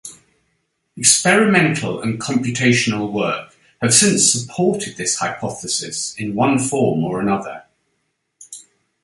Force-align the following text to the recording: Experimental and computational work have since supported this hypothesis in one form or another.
Experimental 0.97 2.01
and 2.01 2.19
computational 2.19 3.11
work 3.11 3.55
have 3.81 3.93
since 3.93 4.31
supported 4.33 4.97
this 4.97 5.17
hypothesis 5.19 6.15
in 6.17 6.33
one 6.33 6.57
form 6.57 7.03
or 7.03 7.19
another. 7.21 7.65